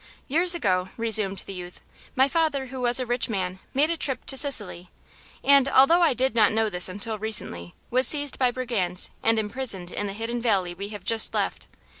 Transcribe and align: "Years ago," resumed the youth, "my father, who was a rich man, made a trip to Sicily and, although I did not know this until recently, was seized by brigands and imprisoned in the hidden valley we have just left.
"Years 0.27 0.55
ago," 0.55 0.89
resumed 0.97 1.43
the 1.45 1.53
youth, 1.53 1.79
"my 2.15 2.27
father, 2.27 2.65
who 2.73 2.81
was 2.81 2.99
a 2.99 3.05
rich 3.05 3.29
man, 3.29 3.59
made 3.71 3.91
a 3.91 3.95
trip 3.97 4.25
to 4.25 4.35
Sicily 4.35 4.89
and, 5.43 5.67
although 5.69 6.01
I 6.01 6.15
did 6.15 6.33
not 6.33 6.51
know 6.51 6.71
this 6.71 6.89
until 6.89 7.19
recently, 7.19 7.75
was 7.91 8.07
seized 8.07 8.39
by 8.39 8.49
brigands 8.49 9.11
and 9.21 9.37
imprisoned 9.37 9.91
in 9.91 10.07
the 10.07 10.13
hidden 10.13 10.41
valley 10.41 10.73
we 10.73 10.89
have 10.89 11.03
just 11.03 11.35
left. 11.35 11.67